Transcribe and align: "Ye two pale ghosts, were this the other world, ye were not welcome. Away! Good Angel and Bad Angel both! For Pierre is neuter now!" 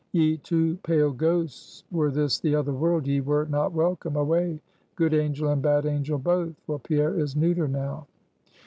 "Ye 0.13 0.37
two 0.37 0.77
pale 0.81 1.11
ghosts, 1.11 1.83
were 1.91 2.09
this 2.09 2.39
the 2.39 2.55
other 2.55 2.73
world, 2.73 3.05
ye 3.05 3.21
were 3.21 3.45
not 3.45 3.71
welcome. 3.71 4.15
Away! 4.15 4.59
Good 4.95 5.13
Angel 5.13 5.49
and 5.49 5.61
Bad 5.61 5.85
Angel 5.85 6.17
both! 6.17 6.55
For 6.65 6.79
Pierre 6.79 7.19
is 7.19 7.35
neuter 7.35 7.67
now!" 7.67 8.07